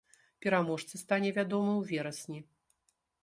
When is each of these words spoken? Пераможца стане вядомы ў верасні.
Пераможца 0.43 1.01
стане 1.03 1.29
вядомы 1.37 1.71
ў 1.73 1.83
верасні. 1.91 2.39